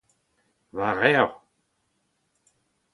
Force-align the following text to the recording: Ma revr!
Ma 0.75 0.89
revr! 0.99 1.31